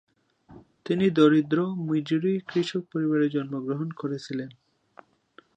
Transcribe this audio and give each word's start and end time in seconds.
তিনি 0.85 1.05
দরিদ্র 1.09 1.57
মিজুরি 1.87 2.33
কৃষক 2.47 2.83
পরিবারে 2.91 3.27
জন্মগ্রহণ 3.29 3.89
করেছিলেন। 3.91 4.49